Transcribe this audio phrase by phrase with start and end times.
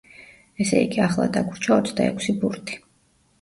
[0.63, 2.81] ესე იგი, ახლა დაგვრჩა ოცდაექვსი ბურთი.